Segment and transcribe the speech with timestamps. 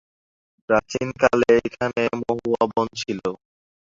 [0.69, 3.19] প্রাচীনকালে এখানে মহুয়া বন ছিল।